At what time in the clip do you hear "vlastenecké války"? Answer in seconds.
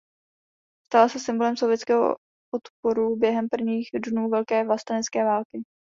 4.65-5.63